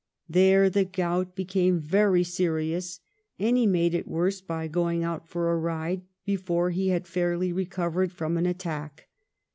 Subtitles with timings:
[0.27, 3.01] There the gout be came very serious,
[3.37, 7.53] and he made it worse by going out for a ride before he had fairly
[7.53, 9.09] recovered from an attack.